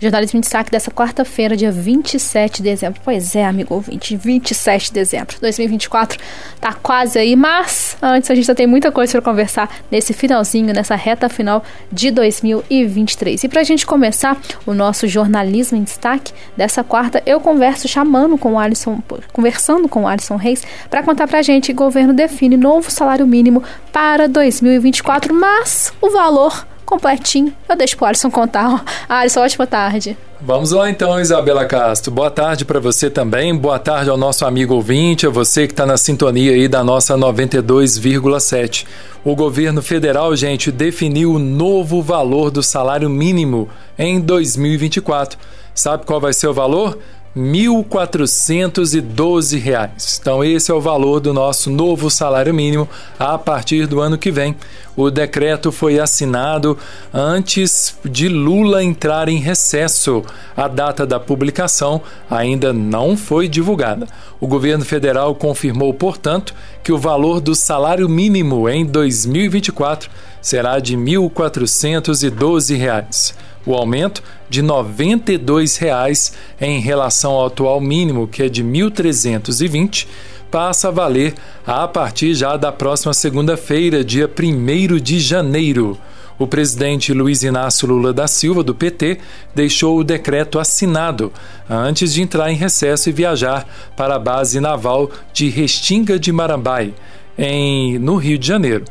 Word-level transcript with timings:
Jornalismo 0.00 0.38
em 0.38 0.40
destaque 0.40 0.70
dessa 0.70 0.90
quarta-feira, 0.90 1.56
dia 1.56 1.72
27 1.72 2.58
de 2.58 2.62
dezembro. 2.62 3.00
Pois 3.04 3.34
é, 3.34 3.44
amigo 3.44 3.74
ouvinte, 3.74 4.16
27 4.16 4.86
de 4.86 4.92
dezembro. 4.92 5.36
2024 5.40 6.18
tá 6.60 6.72
quase 6.74 7.18
aí, 7.18 7.36
mas 7.36 7.96
antes 8.02 8.30
a 8.30 8.34
gente 8.34 8.44
ainda 8.44 8.54
tem 8.54 8.66
muita 8.66 8.92
coisa 8.92 9.12
para 9.12 9.22
conversar 9.22 9.74
nesse 9.90 10.12
finalzinho, 10.12 10.74
nessa 10.74 10.94
reta 10.94 11.28
final 11.28 11.64
de 11.90 12.10
2023. 12.10 13.44
E 13.44 13.48
pra 13.48 13.62
gente 13.62 13.86
começar 13.86 14.40
o 14.66 14.74
nosso 14.74 15.06
jornalismo 15.06 15.78
em 15.78 15.82
destaque 15.82 16.32
dessa 16.56 16.84
quarta, 16.84 17.22
eu 17.24 17.40
converso 17.40 17.88
chamando 17.88 18.36
com 18.36 18.54
o 18.54 18.58
Alisson, 18.58 19.02
conversando 19.32 19.88
com 19.88 20.02
o 20.02 20.08
Alisson 20.08 20.36
Reis 20.36 20.62
para 20.90 21.02
contar 21.02 21.26
pra 21.26 21.42
gente 21.42 21.66
que 21.66 21.72
o 21.72 21.84
governo 21.84 22.12
define 22.12 22.56
novo 22.56 22.90
salário 22.90 23.26
mínimo 23.26 23.62
para 23.92 24.28
2024, 24.28 25.34
mas 25.34 25.92
o 26.00 26.10
valor 26.10 26.66
completinho. 26.84 27.52
Eu 27.68 27.76
deixo 27.76 27.96
pro 27.96 28.06
Alisson 28.06 28.30
contar. 28.30 28.84
Alisson, 29.08 29.40
ótima 29.40 29.66
tarde. 29.66 30.16
Vamos 30.40 30.72
lá 30.72 30.90
então, 30.90 31.18
Isabela 31.18 31.64
Castro. 31.64 32.12
Boa 32.12 32.30
tarde 32.30 32.64
para 32.64 32.78
você 32.78 33.08
também. 33.08 33.56
Boa 33.56 33.78
tarde 33.78 34.10
ao 34.10 34.16
nosso 34.16 34.44
amigo 34.44 34.74
ouvinte, 34.74 35.26
a 35.26 35.30
você 35.30 35.66
que 35.66 35.72
está 35.72 35.86
na 35.86 35.96
sintonia 35.96 36.52
aí 36.52 36.68
da 36.68 36.84
nossa 36.84 37.16
92,7. 37.16 38.86
O 39.24 39.34
governo 39.34 39.80
federal, 39.80 40.36
gente, 40.36 40.70
definiu 40.70 41.32
o 41.32 41.38
novo 41.38 42.02
valor 42.02 42.50
do 42.50 42.62
salário 42.62 43.08
mínimo 43.08 43.70
em 43.98 44.20
2024. 44.20 45.38
Sabe 45.74 46.04
qual 46.04 46.20
vai 46.20 46.32
ser 46.34 46.48
o 46.48 46.54
valor? 46.54 46.98
R$ 47.34 47.42
1.412. 47.42 50.20
Então, 50.20 50.44
esse 50.44 50.70
é 50.70 50.74
o 50.74 50.80
valor 50.80 51.18
do 51.18 51.34
nosso 51.34 51.68
novo 51.68 52.08
salário 52.08 52.54
mínimo 52.54 52.88
a 53.18 53.36
partir 53.36 53.88
do 53.88 54.00
ano 54.00 54.16
que 54.16 54.30
vem. 54.30 54.54
O 54.96 55.10
decreto 55.10 55.72
foi 55.72 55.98
assinado 55.98 56.78
antes 57.12 57.98
de 58.04 58.28
Lula 58.28 58.84
entrar 58.84 59.28
em 59.28 59.38
recesso. 59.38 60.22
A 60.56 60.68
data 60.68 61.04
da 61.04 61.18
publicação 61.18 62.00
ainda 62.30 62.72
não 62.72 63.16
foi 63.16 63.48
divulgada. 63.48 64.06
O 64.44 64.46
governo 64.46 64.84
federal 64.84 65.34
confirmou, 65.34 65.92
portanto, 65.94 66.54
que 66.82 66.92
o 66.92 66.98
valor 66.98 67.40
do 67.40 67.54
salário 67.54 68.06
mínimo 68.10 68.68
em 68.68 68.84
2024 68.84 70.10
será 70.42 70.78
de 70.78 70.96
R$ 70.96 71.02
1.412 71.02 73.32
o 73.64 73.72
aumento 73.72 74.22
de 74.50 74.60
R$ 74.60 74.66
92,00 74.66 76.34
em 76.60 76.78
relação 76.78 77.32
ao 77.32 77.46
atual 77.46 77.80
mínimo, 77.80 78.28
que 78.28 78.42
é 78.42 78.50
de 78.50 78.62
R$ 78.62 78.68
1.320, 78.68 80.06
passa 80.50 80.88
a 80.88 80.90
valer 80.90 81.32
a 81.66 81.88
partir 81.88 82.34
já 82.34 82.58
da 82.58 82.70
próxima 82.70 83.14
segunda-feira, 83.14 84.04
dia 84.04 84.28
1 84.28 84.98
de 84.98 85.20
janeiro. 85.20 85.98
O 86.38 86.46
presidente 86.46 87.12
Luiz 87.12 87.44
Inácio 87.44 87.86
Lula 87.86 88.12
da 88.12 88.26
Silva, 88.26 88.64
do 88.64 88.74
PT, 88.74 89.18
deixou 89.54 89.98
o 89.98 90.04
decreto 90.04 90.58
assinado 90.58 91.32
antes 91.70 92.12
de 92.12 92.22
entrar 92.22 92.50
em 92.50 92.56
recesso 92.56 93.08
e 93.08 93.12
viajar 93.12 93.66
para 93.96 94.16
a 94.16 94.18
base 94.18 94.58
naval 94.58 95.10
de 95.32 95.48
Restinga 95.48 96.18
de 96.18 96.32
Marambai, 96.32 96.92
em, 97.38 97.98
no 97.98 98.16
Rio 98.16 98.36
de 98.36 98.46
Janeiro. 98.48 98.84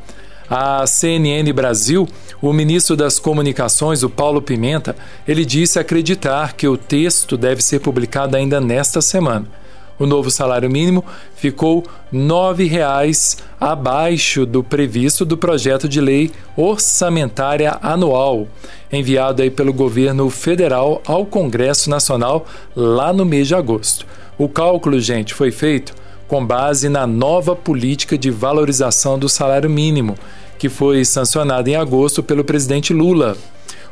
A 0.49 0.86
CNN 0.88 1.52
Brasil, 1.52 2.08
o 2.41 2.53
ministro 2.53 2.95
das 2.95 3.19
Comunicações, 3.19 4.03
o 4.03 4.09
Paulo 4.09 4.41
Pimenta, 4.41 4.95
ele 5.27 5.44
disse 5.44 5.80
acreditar 5.80 6.53
que 6.53 6.67
o 6.67 6.77
texto 6.77 7.36
deve 7.36 7.61
ser 7.61 7.80
publicado 7.80 8.38
ainda 8.38 8.61
nesta 8.61 9.02
semana. 9.02 9.62
O 9.99 10.05
novo 10.05 10.31
salário 10.31 10.69
mínimo 10.69 11.05
ficou 11.36 11.81
R$ 12.11 12.17
9,00 12.17 13.39
abaixo 13.59 14.45
do 14.45 14.63
previsto 14.63 15.23
do 15.23 15.38
projeto 15.38 15.88
de 15.88 16.02
lei 16.02 16.31
orçamentária 16.58 17.77
anual, 17.81 18.47
enviado 18.91 19.41
aí 19.41 19.52
pelo 19.52 19.71
governo 19.71 20.30
federal 20.30 21.02
ao 21.05 21.25
Congresso 21.25 21.89
Nacional 21.89 22.45
lá 22.75 23.14
no 23.14 23.25
mês 23.25 23.47
de 23.47 23.55
agosto. 23.55 24.05
O 24.38 24.49
cálculo, 24.49 24.99
gente, 24.99 25.33
foi 25.33 25.52
feito 25.52 25.93
com 26.27 26.43
base 26.43 26.89
na 26.89 27.05
nova 27.05 27.55
política 27.55 28.17
de 28.17 28.31
valorização 28.31 29.20
do 29.20 29.30
salário 29.30 29.70
mínimo, 29.70 30.17
que 30.58 30.70
foi 30.70 31.05
sancionada 31.05 31.70
em 31.70 31.75
agosto 31.75 32.23
pelo 32.23 32.43
presidente 32.43 32.93
Lula. 32.93 33.37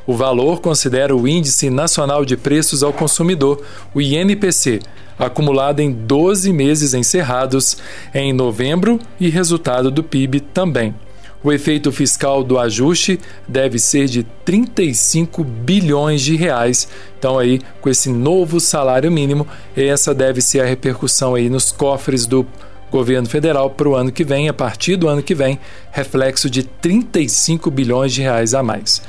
O 0.06 0.16
valor 0.16 0.62
considera 0.62 1.16
o 1.16 1.28
Índice 1.28 1.69
Nacional 1.69 2.25
de 2.25 2.35
Preços 2.35 2.81
ao 2.81 2.91
Consumidor, 2.91 3.62
o 3.94 4.01
INPC, 4.01 4.79
acumulado 5.17 5.79
em 5.79 5.91
12 5.91 6.51
meses 6.51 6.94
encerrados 6.94 7.78
em 8.13 8.34
novembro 8.34 9.00
e 9.19 9.29
resultado 9.29 9.91
do 9.91 10.03
PIB 10.03 10.39
também. 10.39 10.95
O 11.44 11.51
efeito 11.51 11.91
fiscal 11.91 12.44
do 12.44 12.59
ajuste 12.59 13.19
deve 13.47 13.79
ser 13.79 14.07
de 14.07 14.23
35 14.45 15.44
bilhões 15.44 16.22
de 16.22 16.35
reais. 16.35 16.88
Então 17.18 17.39
aí, 17.39 17.59
com 17.79 17.89
esse 17.89 18.09
novo 18.09 18.59
salário 18.59 19.12
mínimo, 19.12 19.47
essa 19.75 20.13
deve 20.13 20.39
ser 20.39 20.59
a 20.62 20.66
repercussão 20.66 21.33
aí 21.33 21.50
nos 21.50 21.72
cofres 21.72 22.28
do 22.28 22.45
governo 22.91 23.28
federal 23.28 23.72
para 23.72 23.89
o 23.89 23.95
ano 23.95 24.12
que 24.12 24.23
vem, 24.23 24.50
a 24.50 24.53
partir 24.53 24.97
do 24.97 25.07
ano 25.07 25.23
que 25.23 25.33
vem, 25.33 25.57
reflexo 25.91 26.47
de 26.50 26.62
35 26.63 27.72
bilhões 27.72 28.13
de 28.13 28.22
reais 28.22 28.53
a 28.53 28.62
mais. 28.62 29.01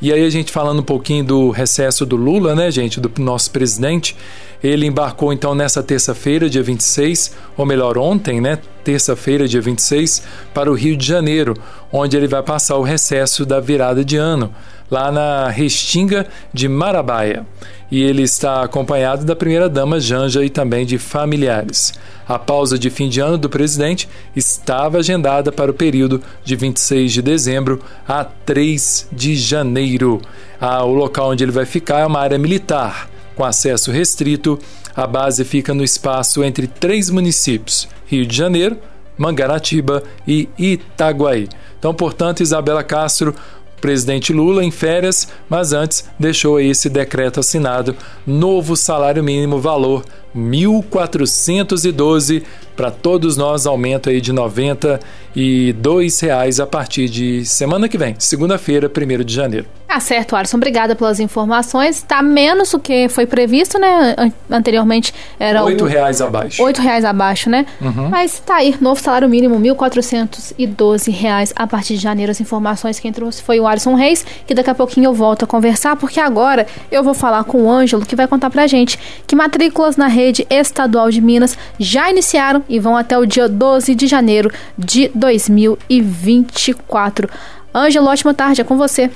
E 0.00 0.12
aí 0.12 0.24
a 0.24 0.30
gente 0.30 0.52
falando 0.52 0.78
um 0.78 0.84
pouquinho 0.84 1.24
do 1.24 1.50
recesso 1.50 2.06
do 2.06 2.14
Lula, 2.14 2.54
né, 2.54 2.70
gente, 2.70 3.00
do 3.00 3.10
nosso 3.20 3.50
presidente, 3.50 4.16
ele 4.62 4.86
embarcou 4.86 5.32
então 5.32 5.56
nessa 5.56 5.82
terça-feira, 5.82 6.48
dia 6.48 6.62
26, 6.62 7.34
ou 7.56 7.66
melhor, 7.66 7.98
ontem, 7.98 8.40
né, 8.40 8.58
terça-feira, 8.84 9.48
dia 9.48 9.60
26, 9.60 10.22
para 10.54 10.70
o 10.70 10.74
Rio 10.74 10.96
de 10.96 11.04
Janeiro, 11.04 11.54
onde 11.92 12.16
ele 12.16 12.28
vai 12.28 12.42
passar 12.44 12.76
o 12.76 12.82
recesso 12.82 13.44
da 13.44 13.58
virada 13.58 14.04
de 14.04 14.16
ano, 14.16 14.54
lá 14.88 15.10
na 15.10 15.48
Restinga 15.48 16.26
de 16.52 16.68
Marabaia. 16.68 17.44
E 17.90 18.02
ele 18.02 18.22
está 18.22 18.62
acompanhado 18.62 19.24
da 19.24 19.34
primeira-dama 19.34 19.98
Janja 19.98 20.44
e 20.44 20.50
também 20.50 20.84
de 20.84 20.98
familiares. 20.98 21.94
A 22.28 22.38
pausa 22.38 22.78
de 22.78 22.90
fim 22.90 23.08
de 23.08 23.20
ano 23.20 23.38
do 23.38 23.48
presidente 23.48 24.08
estava 24.36 24.98
agendada 24.98 25.50
para 25.50 25.70
o 25.70 25.74
período 25.74 26.22
de 26.44 26.54
26 26.54 27.12
de 27.12 27.22
dezembro 27.22 27.80
a 28.06 28.24
3 28.24 29.08
de 29.10 29.34
janeiro. 29.34 30.20
Ah, 30.60 30.84
o 30.84 30.92
local 30.92 31.30
onde 31.30 31.42
ele 31.42 31.52
vai 31.52 31.64
ficar 31.64 32.00
é 32.00 32.06
uma 32.06 32.20
área 32.20 32.38
militar 32.38 33.08
com 33.38 33.44
acesso 33.44 33.92
restrito, 33.92 34.58
a 34.96 35.06
base 35.06 35.44
fica 35.44 35.72
no 35.72 35.84
espaço 35.84 36.42
entre 36.42 36.66
três 36.66 37.08
municípios: 37.08 37.88
Rio 38.04 38.26
de 38.26 38.36
Janeiro, 38.36 38.76
Mangaratiba 39.16 40.02
e 40.26 40.48
Itaguaí. 40.58 41.48
Então, 41.78 41.94
portanto, 41.94 42.42
Isabela 42.42 42.82
Castro, 42.82 43.32
presidente 43.80 44.32
Lula 44.32 44.64
em 44.64 44.70
férias, 44.70 45.28
mas 45.48 45.72
antes 45.72 46.04
deixou 46.18 46.60
esse 46.60 46.88
decreto 46.88 47.40
assinado, 47.40 47.96
novo 48.26 48.76
salário 48.76 49.22
mínimo 49.22 49.58
valor 49.58 50.04
1.412 50.38 52.44
para 52.76 52.92
todos 52.92 53.36
nós 53.36 53.66
aumento 53.66 54.08
aí 54.08 54.20
de 54.20 54.32
92 54.32 56.20
reais 56.20 56.60
a 56.60 56.66
partir 56.66 57.08
de 57.08 57.44
semana 57.44 57.88
que 57.88 57.98
vem, 57.98 58.14
segunda-feira, 58.20 58.88
1 58.88 59.24
de 59.24 59.34
janeiro. 59.34 59.66
Ah, 59.88 60.00
certo, 60.00 60.36
Alisson. 60.36 60.58
Obrigada 60.58 60.94
pelas 60.94 61.18
informações. 61.18 61.96
Está 61.96 62.22
menos 62.22 62.72
do 62.72 62.78
que 62.78 63.08
foi 63.08 63.24
previsto, 63.24 63.78
né? 63.78 64.14
Anteriormente 64.50 65.14
era 65.40 65.64
oito 65.64 65.86
reais 65.86 66.20
abaixo. 66.20 66.62
Oito 66.62 66.82
reais 66.82 67.06
abaixo, 67.06 67.48
né? 67.48 67.64
Uhum. 67.80 68.10
Mas 68.10 68.38
tá 68.38 68.56
aí, 68.56 68.76
novo 68.82 69.00
salário 69.00 69.26
mínimo, 69.30 69.58
1.412 69.58 71.10
reais 71.10 71.54
a 71.56 71.66
partir 71.66 71.94
de 71.94 72.02
janeiro. 72.02 72.30
As 72.30 72.38
informações 72.38 73.00
quem 73.00 73.10
trouxe 73.12 73.42
foi 73.42 73.58
o 73.58 73.66
Alisson 73.66 73.94
Reis, 73.94 74.26
que 74.46 74.54
daqui 74.54 74.68
a 74.68 74.74
pouquinho 74.74 75.06
eu 75.06 75.14
volto 75.14 75.44
a 75.44 75.48
conversar, 75.48 75.96
porque 75.96 76.20
agora 76.20 76.66
eu 76.92 77.02
vou 77.02 77.14
falar 77.14 77.44
com 77.44 77.62
o 77.62 77.70
Ângelo, 77.70 78.04
que 78.04 78.14
vai 78.14 78.28
contar 78.28 78.50
pra 78.50 78.66
gente 78.66 78.98
que 79.26 79.34
matrículas 79.34 79.96
na 79.96 80.06
rede 80.06 80.27
estadual 80.50 81.10
de 81.10 81.20
Minas 81.20 81.58
já 81.78 82.10
iniciaram 82.10 82.64
e 82.68 82.78
vão 82.78 82.96
até 82.96 83.18
o 83.18 83.26
dia 83.26 83.48
12 83.48 83.94
de 83.94 84.06
janeiro 84.06 84.50
de 84.76 85.10
2024. 85.14 87.28
Ângelo, 87.74 88.08
ótima 88.08 88.34
tarde, 88.34 88.60
é 88.60 88.64
com 88.64 88.76
você. 88.76 89.10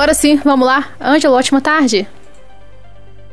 Agora 0.00 0.14
sim, 0.14 0.36
vamos 0.36 0.66
lá. 0.66 0.94
Ângelo, 0.98 1.34
ótima 1.34 1.60
tarde. 1.60 2.08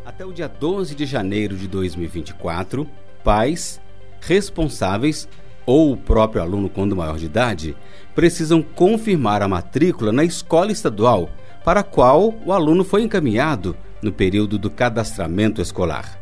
Até 0.05 0.25
o 0.25 0.33
dia 0.33 0.49
12 0.49 0.95
de 0.95 1.05
janeiro 1.05 1.55
de 1.55 1.65
2024, 1.65 2.85
pais, 3.23 3.79
responsáveis 4.19 5.29
ou 5.65 5.93
o 5.93 5.95
próprio 5.95 6.41
aluno 6.41 6.69
quando 6.69 6.93
maior 6.93 7.17
de 7.17 7.23
idade 7.23 7.73
precisam 8.13 8.61
confirmar 8.61 9.41
a 9.41 9.47
matrícula 9.47 10.11
na 10.11 10.25
escola 10.25 10.69
estadual 10.69 11.29
para 11.63 11.79
a 11.79 11.83
qual 11.83 12.33
o 12.45 12.51
aluno 12.51 12.83
foi 12.83 13.01
encaminhado 13.01 13.73
no 14.01 14.11
período 14.11 14.59
do 14.59 14.69
cadastramento 14.69 15.61
escolar. 15.61 16.19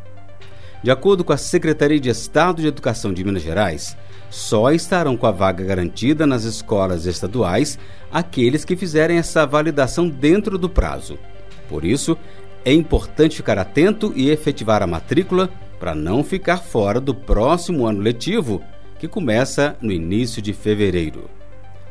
De 0.86 0.90
acordo 0.92 1.24
com 1.24 1.32
a 1.32 1.36
Secretaria 1.36 1.98
de 1.98 2.08
Estado 2.08 2.62
de 2.62 2.68
Educação 2.68 3.12
de 3.12 3.24
Minas 3.24 3.42
Gerais, 3.42 3.96
só 4.30 4.70
estarão 4.70 5.16
com 5.16 5.26
a 5.26 5.32
vaga 5.32 5.64
garantida 5.64 6.28
nas 6.28 6.44
escolas 6.44 7.06
estaduais 7.06 7.76
aqueles 8.08 8.64
que 8.64 8.76
fizerem 8.76 9.18
essa 9.18 9.44
validação 9.44 10.08
dentro 10.08 10.56
do 10.56 10.70
prazo. 10.70 11.18
Por 11.68 11.84
isso, 11.84 12.16
é 12.64 12.72
importante 12.72 13.36
ficar 13.36 13.58
atento 13.58 14.12
e 14.14 14.30
efetivar 14.30 14.80
a 14.80 14.86
matrícula 14.86 15.50
para 15.80 15.92
não 15.92 16.22
ficar 16.22 16.58
fora 16.58 17.00
do 17.00 17.12
próximo 17.12 17.84
ano 17.84 18.00
letivo, 18.00 18.62
que 19.00 19.08
começa 19.08 19.76
no 19.80 19.90
início 19.90 20.40
de 20.40 20.52
fevereiro. 20.52 21.28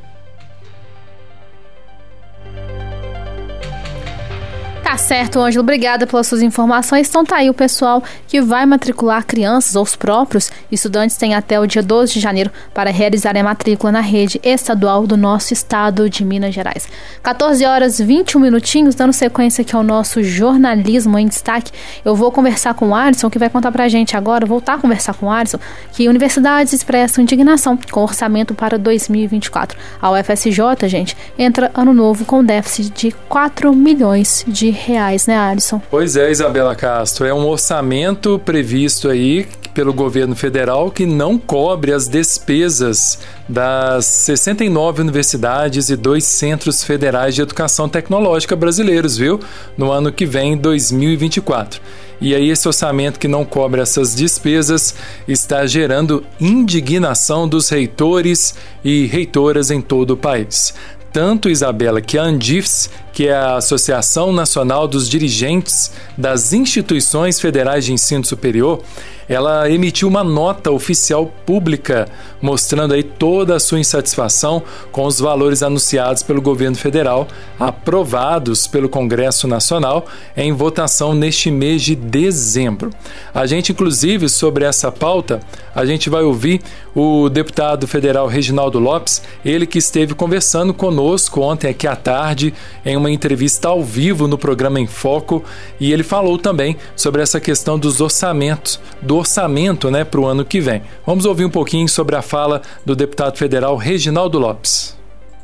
Tá 4.93 4.97
certo, 4.99 5.39
Ângelo. 5.39 5.63
Obrigada 5.63 6.05
pelas 6.05 6.27
suas 6.27 6.43
informações. 6.43 7.09
Então 7.09 7.25
tá 7.25 7.37
aí 7.37 7.49
o 7.49 7.53
pessoal 7.53 8.03
que 8.27 8.39
vai 8.39 8.63
matricular 8.63 9.25
crianças 9.25 9.75
ou 9.75 9.81
os 9.81 9.95
próprios 9.95 10.51
estudantes 10.71 11.17
têm 11.17 11.33
até 11.33 11.59
o 11.59 11.65
dia 11.65 11.81
12 11.81 12.13
de 12.13 12.19
janeiro 12.19 12.51
para 12.75 12.91
realizarem 12.91 13.41
a 13.41 13.43
matrícula 13.43 13.91
na 13.91 14.01
rede 14.01 14.39
estadual 14.43 15.07
do 15.07 15.17
nosso 15.17 15.51
estado 15.51 16.07
de 16.07 16.23
Minas 16.23 16.53
Gerais. 16.53 16.87
14 17.23 17.65
horas 17.65 17.97
21 17.97 18.39
minutinhos, 18.39 18.93
dando 18.93 19.13
sequência 19.13 19.63
aqui 19.63 19.75
ao 19.75 19.81
nosso 19.81 20.21
jornalismo 20.21 21.17
em 21.17 21.25
destaque. 21.25 21.71
Eu 22.05 22.15
vou 22.15 22.31
conversar 22.31 22.75
com 22.75 22.89
o 22.89 22.95
Alisson, 22.95 23.31
que 23.31 23.39
vai 23.39 23.49
contar 23.49 23.71
pra 23.71 23.87
gente 23.87 24.15
agora, 24.15 24.45
voltar 24.45 24.75
a 24.75 24.77
conversar 24.77 25.15
com 25.15 25.25
o 25.25 25.31
Alisson, 25.31 25.57
que 25.91 26.07
universidades 26.07 26.71
expressam 26.71 27.23
indignação 27.23 27.75
com 27.91 28.03
orçamento 28.03 28.53
para 28.53 28.77
2024. 28.77 29.75
A 29.99 30.11
UFSJ, 30.11 30.87
gente, 30.87 31.17
entra 31.35 31.71
ano 31.73 31.95
novo 31.95 32.25
com 32.25 32.43
déficit 32.43 32.91
de 32.91 33.11
4 33.27 33.73
milhões 33.73 34.45
de 34.47 34.82
reais, 34.82 34.82
né, 35.27 35.37
Alisson? 35.37 35.81
Pois 35.89 36.15
é, 36.15 36.29
Isabela 36.31 36.75
Castro. 36.75 37.25
É 37.25 37.33
um 37.33 37.47
orçamento 37.47 38.39
previsto 38.39 39.09
aí 39.09 39.47
pelo 39.73 39.93
governo 39.93 40.35
federal 40.35 40.91
que 40.91 41.05
não 41.05 41.37
cobre 41.37 41.91
as 41.91 42.07
despesas 42.07 43.19
das 43.49 44.05
69 44.05 45.01
universidades 45.01 45.89
e 45.89 45.95
dois 45.95 46.23
centros 46.25 46.83
federais 46.83 47.35
de 47.35 47.41
educação 47.41 47.89
tecnológica 47.89 48.55
brasileiros, 48.55 49.17
viu? 49.17 49.39
No 49.77 49.91
ano 49.91 50.11
que 50.11 50.25
vem, 50.25 50.55
2024. 50.55 51.81
E 52.21 52.33
aí, 52.33 52.49
esse 52.49 52.67
orçamento 52.67 53.19
que 53.19 53.27
não 53.27 53.43
cobre 53.43 53.81
essas 53.81 54.15
despesas 54.15 54.95
está 55.27 55.65
gerando 55.65 56.23
indignação 56.39 57.47
dos 57.47 57.67
reitores 57.67 58.55
e 58.83 59.07
reitoras 59.07 59.71
em 59.71 59.81
todo 59.81 60.11
o 60.11 60.17
país 60.17 60.73
tanto, 61.13 61.47
Isabela, 61.47 62.01
que 62.01 62.17
a 62.17 62.23
Andifs, 62.23 62.89
que 63.13 63.27
é 63.27 63.33
a 63.33 63.57
Associação 63.57 64.33
Nacional 64.33 64.87
dos 64.87 65.07
Dirigentes 65.07 65.91
das 66.17 66.51
Instituições 66.51 67.39
Federais 67.39 67.85
de 67.85 67.93
Ensino 67.93 68.25
Superior, 68.25 68.81
ela 69.27 69.69
emitiu 69.69 70.07
uma 70.07 70.23
nota 70.23 70.71
oficial 70.71 71.31
pública 71.45 72.07
mostrando 72.41 72.93
aí 72.93 73.03
toda 73.03 73.55
a 73.55 73.59
sua 73.59 73.79
insatisfação 73.79 74.61
com 74.91 75.05
os 75.05 75.19
valores 75.19 75.63
anunciados 75.63 76.23
pelo 76.23 76.41
governo 76.41 76.75
federal, 76.75 77.27
aprovados 77.59 78.67
pelo 78.67 78.89
Congresso 78.89 79.47
Nacional 79.47 80.05
em 80.35 80.51
votação 80.51 81.13
neste 81.13 81.49
mês 81.49 81.81
de 81.81 81.95
dezembro. 81.95 82.89
A 83.33 83.45
gente, 83.45 83.71
inclusive, 83.71 84.27
sobre 84.27 84.65
essa 84.65 84.91
pauta, 84.91 85.39
a 85.73 85.85
gente 85.85 86.09
vai 86.09 86.23
ouvir 86.23 86.61
o 86.95 87.29
deputado 87.29 87.87
federal 87.87 88.27
Reginaldo 88.27 88.77
Lopes, 88.77 89.21
ele 89.43 89.65
que 89.65 89.79
esteve 89.79 90.13
conversando 90.13 90.73
conosco 90.73 91.41
ontem 91.41 91.69
aqui 91.69 91.87
à 91.87 91.95
tarde 91.95 92.53
em 92.85 92.95
uma 92.95 93.02
entrevista 93.09 93.69
ao 93.69 93.83
vivo 93.83 94.27
no 94.27 94.37
programa 94.37 94.79
Em 94.79 94.87
Foco, 94.87 95.43
e 95.79 95.91
ele 95.91 96.03
falou 96.03 96.37
também 96.37 96.77
sobre 96.95 97.21
essa 97.21 97.39
questão 97.39 97.77
dos 97.77 98.01
orçamentos, 98.01 98.79
do 99.01 99.17
orçamento, 99.17 99.89
né, 99.89 100.03
para 100.03 100.19
o 100.19 100.25
ano 100.25 100.45
que 100.45 100.59
vem. 100.59 100.81
Vamos 101.05 101.25
ouvir 101.25 101.45
um 101.45 101.49
pouquinho 101.49 101.87
sobre 101.87 102.15
a 102.15 102.21
fala 102.21 102.61
do 102.85 102.95
deputado 102.95 103.37
federal 103.37 103.75
Reginaldo 103.75 104.39
Lopes. 104.39 104.97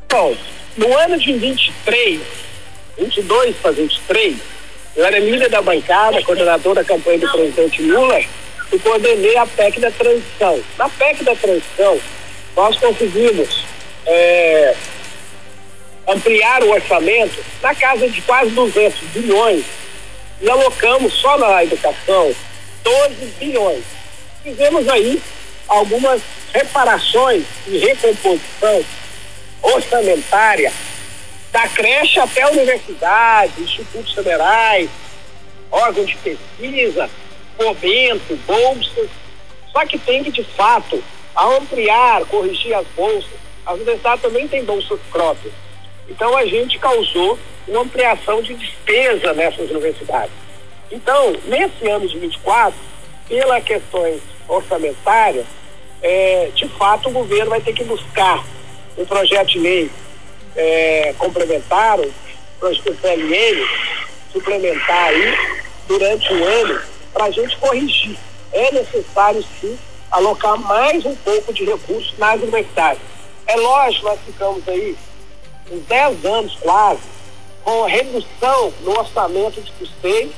Bom, 0.08 0.34
no 0.76 0.96
ano 0.96 1.18
de 1.18 1.32
23, 1.32 2.20
22 2.98 3.56
para 3.56 3.70
23, 3.72 4.36
eu 4.96 5.04
era 5.04 5.18
líder 5.18 5.48
da 5.48 5.62
bancada, 5.62 6.22
coordenador 6.22 6.74
da 6.74 6.84
campanha 6.84 7.18
do 7.18 7.30
presidente 7.30 7.82
Lula 7.82 8.20
e 8.72 8.78
coordenei 8.78 9.36
a 9.36 9.46
PEC 9.46 9.80
da 9.80 9.90
transição. 9.90 10.60
Na 10.78 10.88
PEC 10.88 11.24
da 11.24 11.34
transição, 11.34 11.98
nós 12.56 12.76
conseguimos 12.76 13.64
é, 14.06 14.74
ampliar 16.06 16.62
o 16.62 16.70
orçamento 16.70 17.44
na 17.62 17.74
casa 17.74 18.08
de 18.08 18.20
quase 18.22 18.50
200 18.50 19.00
bilhões 19.08 19.64
e 20.40 20.48
alocamos 20.48 21.12
só 21.14 21.36
na 21.38 21.62
educação 21.62 22.34
12 22.82 23.26
bilhões. 23.38 23.84
Fizemos 24.42 24.88
aí 24.88 25.20
algumas 25.68 26.20
reparações 26.52 27.44
e 27.66 27.78
recomposição 27.78 28.84
orçamentária 29.62 30.72
da 31.52 31.68
creche 31.68 32.18
até 32.18 32.42
a 32.42 32.50
universidade, 32.50 33.60
institutos 33.60 34.12
federais, 34.14 34.88
órgãos 35.70 36.08
de 36.08 36.16
pesquisa, 36.16 37.10
fomento, 37.56 38.36
bolsas. 38.46 39.08
Só 39.72 39.84
que 39.84 39.98
tem 39.98 40.24
que, 40.24 40.30
de 40.30 40.44
fato, 40.44 41.02
ampliar, 41.36 42.24
corrigir 42.26 42.74
as 42.74 42.86
bolsas. 42.96 43.30
As 43.66 43.74
universidades 43.74 44.22
também 44.22 44.48
têm 44.48 44.64
bolsas 44.64 44.98
próprias. 45.10 45.52
Então, 46.10 46.36
a 46.36 46.44
gente 46.44 46.78
causou 46.78 47.38
uma 47.68 47.82
ampliação 47.82 48.42
de 48.42 48.54
despesa 48.54 49.32
nessas 49.32 49.70
universidades. 49.70 50.32
Então, 50.90 51.36
nesse 51.44 51.88
ano 51.88 52.06
de 52.08 52.18
24, 52.18 52.74
pelas 53.28 53.62
questões 53.62 54.20
orçamentárias, 54.48 55.46
é, 56.02 56.50
de 56.54 56.66
fato 56.70 57.08
o 57.08 57.12
governo 57.12 57.50
vai 57.50 57.60
ter 57.60 57.72
que 57.72 57.84
buscar 57.84 58.44
um 58.98 59.04
projeto 59.04 59.48
de 59.48 59.58
lei 59.60 59.90
é, 60.56 61.14
complementar, 61.16 62.00
um 62.00 62.10
projeto 62.58 62.96
PLN, 63.00 63.68
suplementar 64.32 65.08
aí 65.08 65.34
durante 65.86 66.32
o 66.32 66.44
ano 66.44 66.80
para 67.12 67.26
a 67.26 67.30
gente 67.30 67.56
corrigir. 67.58 68.16
É 68.52 68.72
necessário 68.72 69.44
sim 69.60 69.78
alocar 70.10 70.58
mais 70.58 71.04
um 71.06 71.14
pouco 71.14 71.52
de 71.52 71.64
recursos 71.64 72.18
nas 72.18 72.40
universidades. 72.40 73.02
É 73.46 73.54
lógico, 73.56 74.06
nós 74.06 74.18
ficamos 74.26 74.66
aí 74.68 74.96
uns 75.70 75.82
10 75.86 76.24
anos 76.24 76.56
quase 76.60 77.00
com 77.62 77.84
redução 77.84 78.72
no 78.82 78.98
orçamento 78.98 79.60
de 79.60 79.70
custeio 79.72 80.32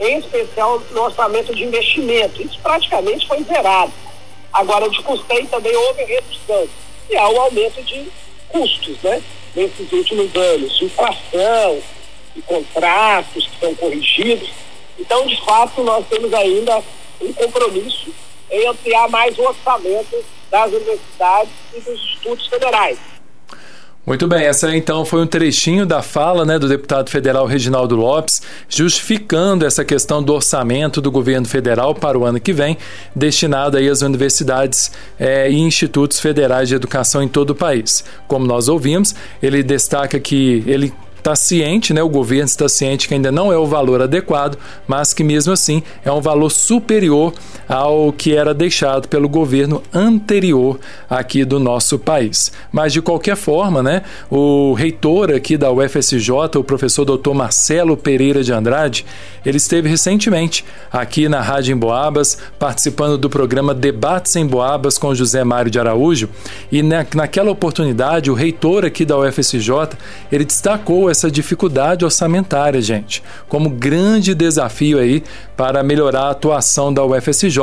em 0.00 0.18
especial 0.18 0.82
no 0.90 1.02
orçamento 1.02 1.54
de 1.54 1.64
investimento. 1.64 2.42
Isso 2.42 2.58
praticamente 2.62 3.26
foi 3.26 3.42
zerado. 3.44 3.92
Agora, 4.52 4.88
de 4.88 5.02
custeio 5.02 5.46
também 5.48 5.74
houve 5.74 6.04
redução, 6.04 6.68
e 7.10 7.16
há 7.16 7.28
um 7.28 7.40
aumento 7.40 7.82
de 7.82 8.08
custos, 8.48 8.96
né? 9.02 9.22
Nesses 9.54 9.92
últimos 9.92 10.34
anos, 10.34 10.82
inflação, 10.82 11.80
de 12.34 12.42
contratos 12.42 13.46
que 13.46 13.60
são 13.60 13.74
corrigidos. 13.74 14.50
Então, 14.98 15.26
de 15.26 15.40
fato, 15.44 15.82
nós 15.82 16.04
temos 16.08 16.32
ainda 16.32 16.82
um 17.20 17.32
compromisso 17.32 18.12
em 18.50 18.66
ampliar 18.68 19.08
mais 19.08 19.36
o 19.38 19.42
orçamento 19.42 20.24
das 20.50 20.72
universidades 20.72 21.52
e 21.74 21.80
dos 21.80 22.00
institutos 22.00 22.46
federais. 22.46 22.98
Muito 24.06 24.28
bem, 24.28 24.44
essa 24.44 24.76
então 24.76 25.02
foi 25.02 25.22
um 25.22 25.26
trechinho 25.26 25.86
da 25.86 26.02
fala 26.02 26.44
né, 26.44 26.58
do 26.58 26.68
deputado 26.68 27.08
federal 27.08 27.46
Reginaldo 27.46 27.96
Lopes, 27.96 28.42
justificando 28.68 29.64
essa 29.64 29.82
questão 29.82 30.22
do 30.22 30.34
orçamento 30.34 31.00
do 31.00 31.10
governo 31.10 31.48
federal 31.48 31.94
para 31.94 32.18
o 32.18 32.26
ano 32.26 32.38
que 32.38 32.52
vem, 32.52 32.76
destinado 33.16 33.78
aí 33.78 33.88
às 33.88 34.02
universidades 34.02 34.92
é, 35.18 35.50
e 35.50 35.58
institutos 35.58 36.20
federais 36.20 36.68
de 36.68 36.74
educação 36.74 37.22
em 37.22 37.28
todo 37.28 37.50
o 37.50 37.54
país. 37.54 38.04
Como 38.28 38.46
nós 38.46 38.68
ouvimos, 38.68 39.14
ele 39.42 39.62
destaca 39.62 40.20
que 40.20 40.62
ele 40.66 40.92
está 41.24 41.34
ciente, 41.34 41.94
né, 41.94 42.02
o 42.02 42.08
governo 42.08 42.44
está 42.44 42.68
ciente 42.68 43.08
que 43.08 43.14
ainda 43.14 43.32
não 43.32 43.50
é 43.50 43.56
o 43.56 43.66
valor 43.66 44.02
adequado, 44.02 44.58
mas 44.86 45.14
que 45.14 45.24
mesmo 45.24 45.54
assim 45.54 45.82
é 46.04 46.12
um 46.12 46.20
valor 46.20 46.50
superior 46.50 47.32
ao 47.66 48.12
que 48.12 48.36
era 48.36 48.52
deixado 48.52 49.08
pelo 49.08 49.26
governo 49.26 49.82
anterior 49.92 50.78
aqui 51.08 51.42
do 51.46 51.58
nosso 51.58 51.98
país. 51.98 52.52
Mas 52.70 52.92
de 52.92 53.00
qualquer 53.00 53.36
forma, 53.36 53.82
né, 53.82 54.02
o 54.30 54.74
reitor 54.74 55.30
aqui 55.30 55.56
da 55.56 55.72
UFSJ, 55.72 56.30
o 56.58 56.64
professor 56.64 57.06
Dr. 57.06 57.32
Marcelo 57.32 57.96
Pereira 57.96 58.44
de 58.44 58.52
Andrade, 58.52 59.06
ele 59.46 59.56
esteve 59.56 59.88
recentemente 59.88 60.62
aqui 60.92 61.26
na 61.26 61.40
Rádio 61.40 61.72
em 61.72 61.76
Boabas, 61.76 62.36
participando 62.58 63.16
do 63.16 63.30
programa 63.30 63.72
Debates 63.72 64.36
em 64.36 64.46
Boabas 64.46 64.98
com 64.98 65.14
José 65.14 65.42
Mário 65.42 65.70
de 65.70 65.78
Araújo, 65.78 66.28
e 66.70 66.82
na, 66.82 67.06
naquela 67.14 67.50
oportunidade 67.50 68.30
o 68.30 68.34
reitor 68.34 68.84
aqui 68.84 69.06
da 69.06 69.18
UFSJ, 69.18 69.70
ele 70.30 70.44
destacou 70.44 71.13
essa 71.14 71.30
dificuldade 71.30 72.04
orçamentária, 72.04 72.82
gente, 72.82 73.22
como 73.48 73.70
grande 73.70 74.34
desafio 74.34 74.98
aí 74.98 75.22
para 75.56 75.82
melhorar 75.82 76.24
a 76.24 76.30
atuação 76.30 76.92
da 76.92 77.04
UFSJ 77.04 77.58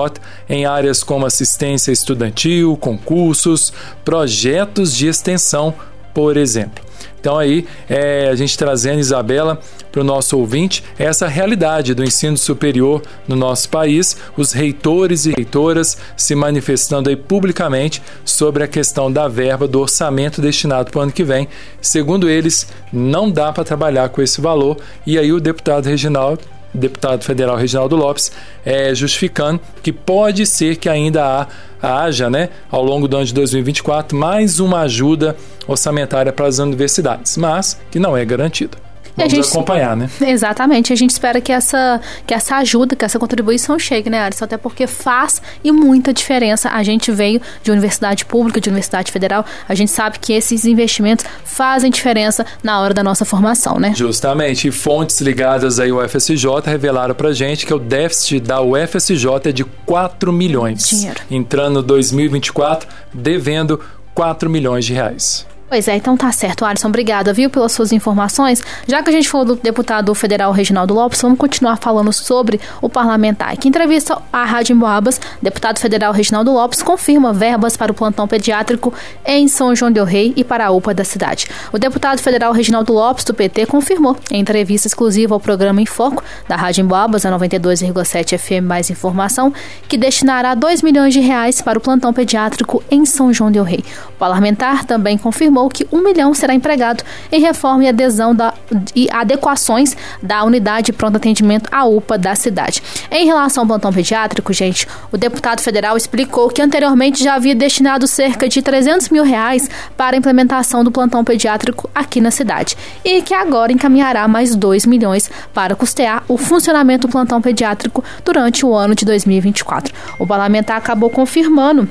em 0.49 0.65
áreas 0.65 1.03
como 1.03 1.25
assistência 1.25 1.91
estudantil, 1.91 2.77
concursos, 2.77 3.73
projetos 4.03 4.95
de 4.95 5.07
extensão, 5.07 5.73
por 6.13 6.37
exemplo. 6.37 6.83
Então 7.21 7.37
aí 7.37 7.67
é, 7.87 8.29
a 8.29 8.35
gente 8.35 8.57
trazendo 8.57 8.99
Isabela 8.99 9.61
para 9.91 10.01
o 10.01 10.03
nosso 10.03 10.37
ouvinte 10.39 10.83
essa 10.97 11.27
realidade 11.27 11.93
do 11.93 12.03
ensino 12.03 12.35
superior 12.35 13.03
no 13.27 13.35
nosso 13.35 13.69
país, 13.69 14.17
os 14.35 14.51
reitores 14.51 15.27
e 15.27 15.31
reitoras 15.31 15.97
se 16.17 16.33
manifestando 16.33 17.09
aí 17.09 17.15
publicamente 17.15 18.01
sobre 18.25 18.63
a 18.63 18.67
questão 18.67 19.11
da 19.11 19.27
verba 19.27 19.67
do 19.67 19.79
orçamento 19.79 20.41
destinado 20.41 20.89
para 20.89 20.99
o 20.99 21.01
ano 21.03 21.11
que 21.11 21.23
vem. 21.23 21.47
Segundo 21.79 22.27
eles, 22.27 22.67
não 22.91 23.29
dá 23.29 23.53
para 23.53 23.63
trabalhar 23.63 24.09
com 24.09 24.21
esse 24.21 24.41
valor 24.41 24.77
e 25.05 25.19
aí 25.19 25.31
o 25.31 25.39
deputado 25.39 25.85
Reginaldo 25.85 26.41
deputado 26.73 27.23
federal 27.23 27.57
Reginaldo 27.57 27.95
Lopes, 27.95 28.31
é, 28.65 28.93
justificando 28.95 29.59
que 29.83 29.91
pode 29.91 30.45
ser 30.45 30.77
que 30.77 30.87
ainda 30.87 31.41
há, 31.41 31.47
haja, 31.81 32.29
né, 32.29 32.49
ao 32.69 32.83
longo 32.83 33.07
do 33.07 33.17
ano 33.17 33.25
de 33.25 33.33
2024, 33.33 34.17
mais 34.17 34.59
uma 34.59 34.81
ajuda 34.81 35.35
orçamentária 35.67 36.31
para 36.31 36.47
as 36.47 36.59
universidades, 36.59 37.37
mas 37.37 37.79
que 37.89 37.99
não 37.99 38.15
é 38.15 38.23
garantida. 38.23 38.90
Vamos 39.29 39.47
gente, 39.47 39.49
acompanhar, 39.49 39.95
né? 39.95 40.09
Exatamente. 40.21 40.93
A 40.93 40.95
gente 40.95 41.11
espera 41.11 41.39
que 41.39 41.51
essa, 41.51 42.01
que 42.25 42.33
essa 42.33 42.57
ajuda, 42.57 42.95
que 42.95 43.05
essa 43.05 43.19
contribuição 43.19 43.77
chegue, 43.77 44.09
né, 44.09 44.21
Alisson? 44.21 44.45
Até 44.45 44.57
porque 44.57 44.87
faz 44.87 45.41
e 45.63 45.71
muita 45.71 46.13
diferença. 46.13 46.69
A 46.69 46.83
gente 46.83 47.11
veio 47.11 47.41
de 47.63 47.71
universidade 47.71 48.25
pública, 48.25 48.59
de 48.59 48.69
universidade 48.69 49.11
federal. 49.11 49.45
A 49.67 49.75
gente 49.75 49.91
sabe 49.91 50.19
que 50.19 50.33
esses 50.33 50.65
investimentos 50.65 51.25
fazem 51.43 51.91
diferença 51.91 52.45
na 52.63 52.79
hora 52.79 52.93
da 52.93 53.03
nossa 53.03 53.25
formação, 53.25 53.79
né? 53.79 53.93
Justamente. 53.95 54.67
E 54.67 54.71
fontes 54.71 55.21
ligadas 55.21 55.79
aí 55.79 55.89
ao 55.91 55.99
UFSJ 55.99 56.45
revelaram 56.65 57.15
pra 57.15 57.31
gente 57.33 57.65
que 57.65 57.73
o 57.73 57.79
déficit 57.79 58.39
da 58.39 58.61
UFSJ 58.61 59.49
é 59.49 59.51
de 59.51 59.63
4 59.63 60.31
milhões. 60.31 60.89
Dinheiro. 60.89 61.21
Entrando 61.29 61.81
2024 61.83 62.87
devendo 63.13 63.79
4 64.13 64.49
milhões 64.49 64.85
de 64.85 64.93
reais. 64.93 65.45
Pois 65.71 65.87
é, 65.87 65.95
então 65.95 66.17
tá 66.17 66.29
certo, 66.33 66.65
Alisson. 66.65 66.89
Obrigada, 66.89 67.31
viu, 67.31 67.49
pelas 67.49 67.71
suas 67.71 67.93
informações. 67.93 68.61
Já 68.85 69.01
que 69.01 69.09
a 69.09 69.13
gente 69.13 69.29
falou 69.29 69.45
do 69.45 69.55
deputado 69.55 70.13
federal 70.13 70.51
Reginaldo 70.51 70.93
Lopes, 70.93 71.21
vamos 71.21 71.37
continuar 71.39 71.77
falando 71.77 72.11
sobre 72.11 72.59
o 72.81 72.89
parlamentar. 72.89 73.55
Que 73.55 73.69
entrevista 73.69 74.21
à 74.33 74.43
Rádio 74.43 74.73
Emboabas, 74.73 75.21
deputado 75.41 75.79
federal 75.79 76.11
Reginaldo 76.11 76.51
Lopes 76.51 76.83
confirma 76.83 77.31
verbas 77.31 77.77
para 77.77 77.89
o 77.89 77.95
plantão 77.95 78.27
pediátrico 78.27 78.93
em 79.25 79.47
São 79.47 79.73
João 79.73 79.89
del 79.89 80.03
Rei 80.03 80.33
e 80.35 80.43
para 80.43 80.65
a 80.65 80.71
UPA 80.71 80.93
da 80.93 81.05
cidade. 81.05 81.47
O 81.71 81.79
deputado 81.79 82.19
federal 82.19 82.51
Reginaldo 82.51 82.91
Lopes, 82.91 83.23
do 83.23 83.33
PT, 83.33 83.65
confirmou 83.67 84.17
em 84.29 84.41
entrevista 84.41 84.89
exclusiva 84.89 85.33
ao 85.33 85.39
programa 85.39 85.81
Em 85.81 85.85
Foco, 85.85 86.21
da 86.49 86.57
Rádio 86.57 86.81
Emboabas, 86.83 87.25
a 87.25 87.31
92,7 87.31 88.37
FM 88.37 88.67
Mais 88.67 88.89
Informação, 88.89 89.53
que 89.87 89.97
destinará 89.97 90.53
2 90.53 90.81
milhões 90.81 91.13
de 91.13 91.21
reais 91.21 91.61
para 91.61 91.79
o 91.79 91.81
plantão 91.81 92.11
pediátrico 92.11 92.83
em 92.91 93.05
São 93.05 93.31
João 93.31 93.49
del 93.49 93.63
Rei. 93.63 93.85
O 94.09 94.19
parlamentar 94.19 94.83
também 94.83 95.17
confirmou 95.17 95.60
que 95.69 95.87
um 95.91 96.01
milhão 96.03 96.33
será 96.33 96.53
empregado 96.53 97.03
em 97.31 97.41
reforma 97.41 97.83
e 97.83 97.87
adesão 97.87 98.35
da, 98.35 98.53
e 98.95 99.07
adequações 99.11 99.95
da 100.21 100.43
unidade 100.43 100.87
de 100.87 100.93
pronto 100.93 101.17
atendimento 101.17 101.69
à 101.71 101.85
UPA 101.85 102.17
da 102.17 102.35
cidade. 102.35 102.81
Em 103.09 103.25
relação 103.25 103.63
ao 103.63 103.67
plantão 103.67 103.93
pediátrico, 103.93 104.53
gente, 104.53 104.87
o 105.11 105.17
deputado 105.17 105.61
federal 105.61 105.95
explicou 105.95 106.49
que 106.49 106.61
anteriormente 106.61 107.23
já 107.23 107.35
havia 107.35 107.55
destinado 107.55 108.07
cerca 108.07 108.47
de 108.47 108.61
300 108.61 109.09
mil 109.09 109.23
reais 109.23 109.69
para 109.95 110.15
a 110.15 110.19
implementação 110.19 110.83
do 110.83 110.91
plantão 110.91 111.23
pediátrico 111.23 111.89
aqui 111.93 112.19
na 112.19 112.31
cidade 112.31 112.77
e 113.03 113.21
que 113.21 113.33
agora 113.33 113.71
encaminhará 113.71 114.27
mais 114.27 114.55
2 114.55 114.85
milhões 114.85 115.29
para 115.53 115.75
custear 115.75 116.23
o 116.27 116.37
funcionamento 116.37 117.07
do 117.07 117.11
plantão 117.11 117.41
pediátrico 117.41 118.03
durante 118.23 118.65
o 118.65 118.73
ano 118.73 118.95
de 118.95 119.05
2024. 119.05 119.93
O 120.19 120.27
parlamentar 120.27 120.77
acabou 120.77 121.09
confirmando 121.09 121.87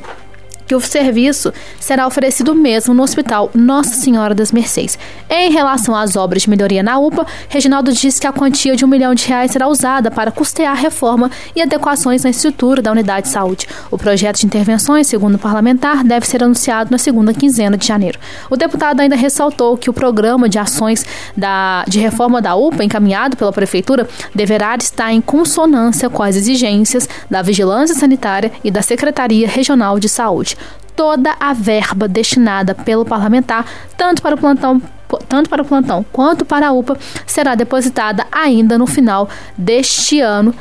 que 0.71 0.75
o 0.77 0.81
serviço 0.81 1.53
será 1.81 2.07
oferecido 2.07 2.55
mesmo 2.55 2.95
no 2.95 3.03
Hospital 3.03 3.50
Nossa 3.53 3.93
Senhora 3.93 4.37
das 4.37 4.53
Mercês. 4.53 4.97
Em 5.29 5.50
relação 5.50 5.97
às 5.97 6.15
obras 6.15 6.43
de 6.43 6.50
melhoria 6.50 6.81
na 6.81 6.97
UPA, 6.97 7.27
Reginaldo 7.49 7.93
disse 7.93 8.21
que 8.21 8.27
a 8.29 8.33
quantia 8.33 8.77
de 8.77 8.85
um 8.85 8.89
milhão 8.89 9.12
de 9.12 9.27
reais 9.27 9.50
será 9.50 9.67
usada 9.67 10.12
para 10.12 10.31
custear 10.31 10.77
reforma 10.77 11.29
e 11.57 11.61
adequações 11.61 12.23
na 12.23 12.31
estrutura 12.31 12.81
da 12.81 12.93
unidade 12.93 13.27
de 13.27 13.33
saúde. 13.33 13.67
O 13.91 13.99
projeto 13.99 14.39
de 14.39 14.47
intervenções, 14.47 15.09
segundo 15.09 15.35
o 15.35 15.39
parlamentar, 15.41 16.05
deve 16.05 16.25
ser 16.25 16.45
anunciado 16.45 16.93
na 16.93 16.99
segunda 16.99 17.35
quinzena 17.35 17.77
de 17.77 17.85
janeiro. 17.85 18.21
O 18.49 18.57
deputado 18.57 19.00
ainda 19.00 19.17
ressaltou 19.17 19.77
que 19.77 19.91
o 19.91 19.93
programa 19.93 20.49
de 20.49 20.61
ações 20.61 21.05
da, 21.37 21.85
de 21.89 21.99
reforma 21.99 22.41
da 22.41 22.55
UPA, 22.55 22.85
encaminhado 22.85 23.37
pela 23.37 23.53
Prefeitura, 23.53 24.09
deverá 24.33 24.77
estar 24.77 25.12
em 25.12 25.21
consonância 25.21 26.09
com 26.09 26.23
as 26.23 26.37
exigências 26.37 27.09
da 27.29 27.43
Vigilância 27.43 27.97
Sanitária 27.97 28.53
e 28.62 28.71
da 28.71 28.83
Secretaria 28.83 29.49
Regional 29.49 29.99
de 29.99 30.09
Saúde 30.09 30.60
toda 31.00 31.35
a 31.40 31.54
verba 31.54 32.07
destinada 32.07 32.75
pelo 32.75 33.07
parlamentar, 33.07 33.64
tanto 33.97 34.21
para 34.21 34.35
o 34.35 34.38
plantão 34.38 34.83
tanto 35.26 35.49
para 35.49 35.62
o 35.62 35.64
plantão 35.64 36.04
quanto 36.12 36.45
para 36.45 36.69
a 36.69 36.73
UPA, 36.73 36.97
será 37.26 37.54
depositada 37.54 38.26
ainda 38.30 38.76
no 38.76 38.87
final 38.87 39.28
deste 39.57 40.21
ano, 40.21 40.54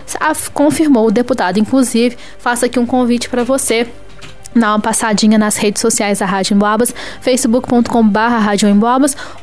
confirmou 0.53 1.07
o 1.07 1.11
deputado. 1.11 1.59
Inclusive, 1.59 2.17
faço 2.39 2.65
aqui 2.65 2.79
um 2.79 2.85
convite 2.85 3.29
para 3.29 3.43
você 3.43 3.85
Dá 4.55 4.71
uma 4.71 4.79
passadinha 4.79 5.37
nas 5.37 5.57
redes 5.57 5.81
sociais 5.81 6.19
da 6.19 6.25
Rádio 6.25 6.55
Emboabas, 6.55 6.93
facebook.com.br 7.21 8.19
Rádio 8.19 8.67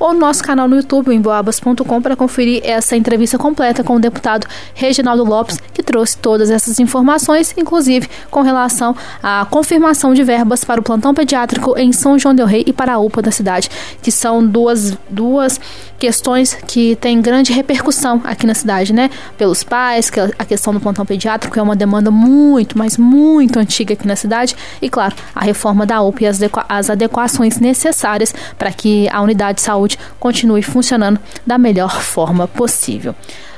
ou 0.01 0.13
nosso 0.13 0.43
canal 0.43 0.67
no 0.67 0.77
YouTube, 0.77 1.15
emboabas.com, 1.15 2.03
para 2.03 2.17
conferir 2.17 2.61
essa 2.65 2.97
entrevista 2.97 3.39
completa 3.39 3.85
com 3.85 3.95
o 3.95 4.01
deputado 4.01 4.47
Reginaldo 4.75 5.25
Lopes, 5.25 5.59
que 5.73 5.83
trouxe 5.83 6.17
todas 6.19 6.51
essas 6.51 6.81
informações, 6.81 7.55
inclusive 7.57 8.09
com 8.31 8.43
relação 8.43 8.97
à 9.23 9.47
confirmação 9.49 10.13
de 10.13 10.25
verbas 10.25 10.65
para 10.65 10.81
o 10.81 10.83
plantão 10.83 11.15
pediátrico 11.15 11.79
em 11.79 11.93
São 11.93 12.19
João 12.19 12.35
del 12.35 12.47
Rei 12.47 12.65
e 12.67 12.73
para 12.73 12.95
a 12.95 12.99
UPA 12.99 13.23
da 13.23 13.31
cidade, 13.31 13.71
que 14.03 14.11
são 14.11 14.45
duas, 14.45 14.97
duas 15.09 15.61
questões 15.99 16.55
que 16.55 16.97
têm 16.97 17.21
grande 17.21 17.53
repercussão 17.53 18.21
aqui 18.25 18.47
na 18.47 18.55
cidade, 18.55 18.93
né? 18.93 19.11
Pelos 19.37 19.63
pais, 19.63 20.11
que 20.11 20.21
a 20.21 20.45
questão 20.45 20.73
do 20.73 20.81
plantão 20.81 21.05
pediátrico 21.05 21.59
é 21.59 21.63
uma 21.63 21.77
demanda 21.77 22.11
muito, 22.11 22.77
mas 22.77 22.97
muito 22.97 23.59
antiga 23.59 23.95
aqui 23.95 24.07
na 24.07 24.17
cidade 24.17 24.57
e 24.81 24.89
claro, 24.89 25.15
a 25.35 25.41
reforma 25.45 25.87
da 25.87 26.01
UPA 26.03 26.25
e 26.25 26.27
as, 26.27 26.41
as 26.69 26.91
adequações 26.91 27.59
necessárias 27.59 28.35
para 28.59 28.71
que 28.71 29.09
a 29.11 29.21
unidade 29.21 29.57
de 29.57 29.63
saúde 29.63 29.99
continue 30.19 30.63
funcionando 30.63 31.19
da 31.47 31.59
melhor 31.59 32.01
forma 32.01 32.47
possível. 32.47 33.15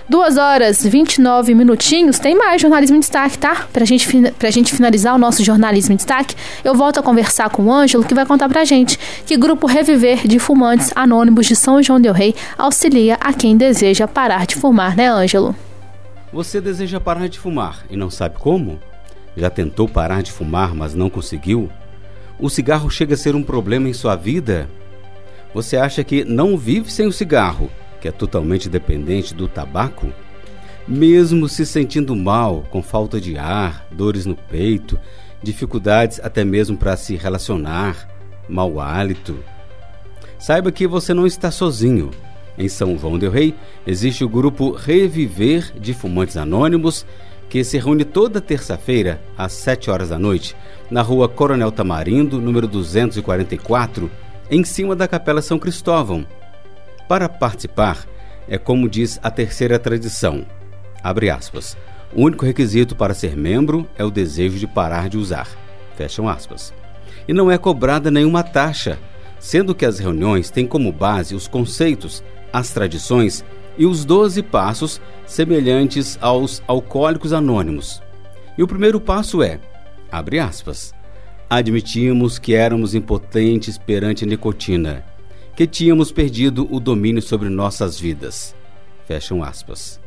Duas 0.08 0.38
horas 0.38 0.82
29 0.82 1.54
minutinhos. 1.54 2.18
Tem 2.18 2.34
mais 2.34 2.62
jornalismo 2.62 2.96
em 2.96 3.00
destaque, 3.00 3.36
tá? 3.36 3.66
Pra 3.70 3.84
gente, 3.84 4.32
pra 4.38 4.50
gente 4.50 4.74
finalizar 4.74 5.14
o 5.14 5.18
nosso 5.18 5.44
jornalismo 5.44 5.92
em 5.92 5.96
destaque, 5.96 6.34
eu 6.64 6.74
volto 6.74 6.98
a 6.98 7.02
conversar 7.02 7.50
com 7.50 7.66
o 7.66 7.70
Ângelo, 7.72 8.02
que 8.02 8.14
vai 8.14 8.24
contar 8.24 8.48
pra 8.48 8.64
gente 8.64 8.98
que 9.26 9.36
Grupo 9.36 9.66
Reviver 9.66 10.26
de 10.26 10.38
Fumantes 10.38 10.90
Anônimos 10.96 11.44
de 11.44 11.54
São 11.54 11.82
João 11.82 12.00
Del 12.00 12.14
Rei 12.14 12.34
auxilia 12.56 13.18
a 13.20 13.34
quem 13.34 13.54
deseja 13.54 14.08
parar 14.08 14.46
de 14.46 14.56
fumar, 14.56 14.96
né, 14.96 15.10
Ângelo? 15.10 15.54
Você 16.32 16.58
deseja 16.58 16.98
parar 16.98 17.28
de 17.28 17.38
fumar 17.38 17.84
e 17.90 17.96
não 17.96 18.08
sabe 18.08 18.38
como? 18.38 18.78
Já 19.36 19.50
tentou 19.50 19.86
parar 19.86 20.22
de 20.22 20.32
fumar, 20.32 20.74
mas 20.74 20.94
não 20.94 21.10
conseguiu? 21.10 21.68
O 22.38 22.48
cigarro 22.48 22.88
chega 22.88 23.12
a 23.12 23.18
ser 23.18 23.34
um 23.34 23.42
problema 23.42 23.90
em 23.90 23.92
sua 23.92 24.16
vida? 24.16 24.70
Você 25.52 25.76
acha 25.76 26.02
que 26.02 26.24
não 26.24 26.56
vive 26.56 26.90
sem 26.90 27.06
o 27.06 27.12
cigarro, 27.12 27.70
que 28.00 28.08
é 28.08 28.12
totalmente 28.12 28.68
dependente 28.68 29.34
do 29.34 29.48
tabaco? 29.48 30.12
Mesmo 30.86 31.48
se 31.48 31.66
sentindo 31.66 32.16
mal, 32.16 32.64
com 32.70 32.82
falta 32.82 33.20
de 33.20 33.36
ar, 33.36 33.86
dores 33.90 34.24
no 34.24 34.34
peito, 34.34 34.98
dificuldades 35.42 36.20
até 36.22 36.44
mesmo 36.44 36.76
para 36.76 36.96
se 36.96 37.16
relacionar, 37.16 38.08
mau 38.48 38.80
hálito. 38.80 39.38
Saiba 40.38 40.72
que 40.72 40.86
você 40.86 41.12
não 41.12 41.26
está 41.26 41.50
sozinho. 41.50 42.10
Em 42.56 42.68
São 42.68 42.98
João 42.98 43.18
del 43.18 43.30
Rei 43.30 43.54
existe 43.86 44.24
o 44.24 44.28
grupo 44.28 44.72
Reviver 44.72 45.72
de 45.78 45.92
Fumantes 45.92 46.36
Anônimos, 46.36 47.04
que 47.48 47.62
se 47.64 47.78
reúne 47.78 48.04
toda 48.04 48.40
terça-feira 48.40 49.20
às 49.36 49.52
7 49.52 49.90
horas 49.90 50.08
da 50.10 50.18
noite, 50.18 50.56
na 50.90 51.02
rua 51.02 51.28
Coronel 51.28 51.70
Tamarindo, 51.72 52.40
número 52.40 52.66
244, 52.66 54.10
em 54.50 54.64
cima 54.64 54.96
da 54.96 55.06
Capela 55.06 55.42
São 55.42 55.58
Cristóvão. 55.58 56.26
Para 57.08 57.28
participar, 57.28 58.06
é 58.46 58.58
como 58.58 58.88
diz 58.88 59.18
a 59.22 59.30
terceira 59.30 59.78
tradição. 59.78 60.44
Abre 61.02 61.30
aspas. 61.30 61.76
O 62.14 62.22
único 62.22 62.44
requisito 62.44 62.94
para 62.94 63.14
ser 63.14 63.36
membro 63.36 63.88
é 63.96 64.04
o 64.04 64.10
desejo 64.10 64.58
de 64.58 64.66
parar 64.66 65.08
de 65.08 65.16
usar. 65.16 65.48
Fecham 65.96 66.28
aspas. 66.28 66.72
E 67.26 67.32
não 67.32 67.50
é 67.50 67.58
cobrada 67.58 68.10
nenhuma 68.10 68.42
taxa, 68.42 68.98
sendo 69.38 69.74
que 69.74 69.86
as 69.86 69.98
reuniões 69.98 70.50
têm 70.50 70.66
como 70.66 70.92
base 70.92 71.34
os 71.34 71.48
conceitos, 71.48 72.22
as 72.52 72.70
tradições 72.70 73.44
e 73.76 73.86
os 73.86 74.04
doze 74.04 74.42
passos 74.42 75.00
semelhantes 75.26 76.18
aos 76.20 76.62
alcoólicos 76.66 77.32
anônimos. 77.32 78.02
E 78.56 78.62
o 78.62 78.66
primeiro 78.66 79.00
passo 79.00 79.42
é, 79.42 79.60
abre 80.10 80.38
aspas, 80.40 80.92
admitimos 81.48 82.38
que 82.38 82.54
éramos 82.54 82.94
impotentes 82.94 83.78
perante 83.78 84.24
a 84.24 84.26
nicotina, 84.26 85.04
que 85.58 85.66
tínhamos 85.66 86.12
perdido 86.12 86.72
o 86.72 86.78
domínio 86.78 87.20
sobre 87.20 87.48
nossas 87.48 87.98
vidas. 87.98 88.54
Fecham 89.08 89.42
aspas. 89.42 89.98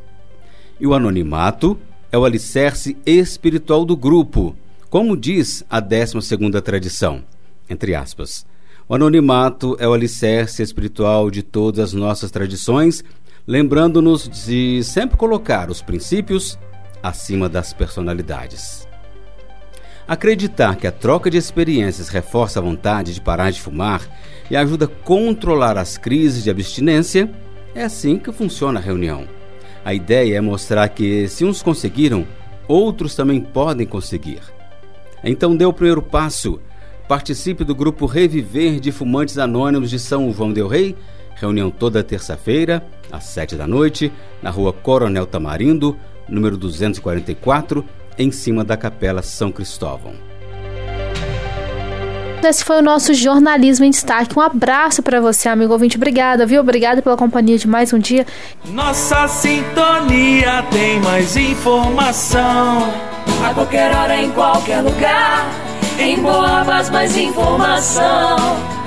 E 0.80 0.88
o 0.88 0.94
anonimato 0.94 1.78
é 2.10 2.18
o 2.18 2.24
alicerce 2.24 2.96
espiritual 3.06 3.84
do 3.84 3.98
grupo, 3.98 4.56
como 4.90 5.18
diz 5.18 5.62
a 5.70 5.82
12 5.82 6.22
segunda 6.22 6.62
tradição, 6.62 7.22
entre 7.70 7.94
aspas. 7.94 8.46
O 8.88 8.96
anonimato 8.96 9.76
é 9.78 9.86
o 9.86 9.92
alicerce 9.92 10.64
espiritual 10.64 11.30
de 11.30 11.44
todas 11.44 11.84
as 11.84 11.94
nossas 11.94 12.32
tradições, 12.32 13.04
lembrando-nos 13.46 14.30
de 14.30 14.82
sempre 14.86 15.18
colocar 15.18 15.70
os 15.70 15.82
princípios 15.82 16.58
acima 17.04 17.50
das 17.50 17.74
personalidades. 17.74 18.88
Acreditar 20.12 20.76
que 20.76 20.86
a 20.86 20.92
troca 20.92 21.32
de 21.32 21.38
experiências 21.38 22.10
reforça 22.10 22.60
a 22.60 22.62
vontade 22.62 23.14
de 23.14 23.22
parar 23.22 23.50
de 23.50 23.62
fumar 23.62 24.02
e 24.50 24.58
ajuda 24.58 24.84
a 24.84 25.06
controlar 25.06 25.78
as 25.78 25.98
crises 25.98 26.44
de 26.44 26.50
abstinência 26.50 27.32
é 27.74 27.86
assim 27.86 28.18
que 28.18 28.30
funciona 28.34 28.78
a 28.78 28.84
reunião. 28.84 29.26
A 29.86 29.94
ideia 29.94 30.36
é 30.36 30.42
mostrar 30.42 30.90
que, 30.90 31.30
se 31.30 31.46
uns 31.46 31.64
conseguiram, 31.64 32.28
outros 32.68 33.16
também 33.16 33.40
podem 33.40 33.88
conseguir. 33.88 34.42
Então 35.24 35.56
dê 35.56 35.64
o 35.64 35.72
primeiro 35.72 36.02
passo. 36.02 36.60
Participe 37.08 37.64
do 37.64 37.74
grupo 37.74 38.06
Reviver 38.06 38.82
de 38.82 38.92
Fumantes 38.92 39.38
Anônimos 39.38 39.90
de 39.90 39.98
São 39.98 40.30
João 40.34 40.52
Del 40.52 40.68
Rei. 40.68 40.94
Reunião 41.36 41.72
toda 41.72 42.04
terça-feira, 42.04 42.86
às 43.10 43.24
sete 43.24 43.56
da 43.56 43.66
noite, 43.66 44.12
na 44.44 44.50
rua 44.50 44.74
Coronel 44.74 45.26
Tamarindo, 45.26 45.98
número 46.28 46.58
244, 46.58 47.86
em 48.18 48.32
cima 48.32 48.64
da 48.64 48.78
Capela 48.78 49.22
São 49.22 49.52
Cristóvão. 49.52 50.14
Esse 52.44 52.66
foi 52.66 52.80
o 52.80 52.82
nosso 52.82 53.14
Jornalismo 53.14 53.86
em 53.86 53.92
Destaque. 53.92 54.38
Um 54.38 54.42
abraço 54.42 55.04
para 55.04 55.22
você, 55.22 55.48
amigo 55.48 55.74
ouvinte. 55.74 55.96
Obrigada, 55.96 56.46
viu? 56.46 56.60
Obrigada 56.62 57.02
pela 57.02 57.16
companhia 57.16 57.58
de 57.58 57.68
mais 57.68 57.94
um 57.94 58.00
dia. 58.00 58.26
Nossa 58.66 59.28
sintonia 59.28 60.64
tem 60.72 61.00
mais 61.02 61.38
informação. 61.38 62.92
A 63.48 63.54
qualquer 63.54 63.96
hora, 63.96 64.18
em 64.18 64.32
qualquer 64.32 64.82
lugar. 64.82 65.46
Em 66.00 66.20
Boabas, 66.20 66.90
mais 66.90 67.16
informação. 67.16 68.81